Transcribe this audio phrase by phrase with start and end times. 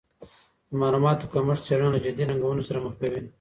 [0.69, 3.21] د معلوماتو کمښت څېړنه له جدي ننګونو سره مخ کوي.